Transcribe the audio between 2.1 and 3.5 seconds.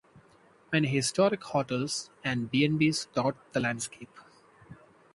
and B and Bs dot